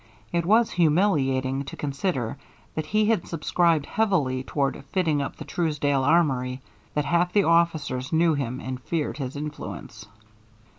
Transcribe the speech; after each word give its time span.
It 0.33 0.47
was 0.47 0.71
humiliating 0.71 1.63
to 1.65 1.77
consider 1.77 2.39
that 2.73 2.87
he 2.87 3.05
had 3.05 3.27
subscribed 3.27 3.85
heavily 3.85 4.41
toward 4.41 4.83
fitting 4.91 5.21
up 5.21 5.35
the 5.35 5.45
Truesdale 5.45 6.03
armory, 6.03 6.59
that 6.95 7.05
half 7.05 7.33
the 7.33 7.43
officers 7.43 8.11
knew 8.11 8.33
him 8.33 8.59
and 8.59 8.81
feared 8.81 9.19
his 9.19 9.35
influence. 9.35 10.07